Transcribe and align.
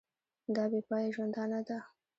دا 0.55 0.63
بې 0.71 0.79
پایه 0.87 1.09
ژوندانه 1.15 1.59
ده. 1.67 1.77